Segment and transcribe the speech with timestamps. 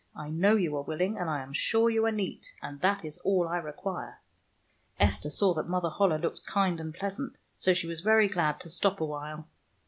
[0.15, 3.19] I know you are willing, and I am sure you are neat, and that is
[3.19, 4.19] all I require."
[4.99, 8.69] Esther saw that Mother Holle looked kind and pleasant, so she was very glad to
[8.71, 9.47] stop awhile.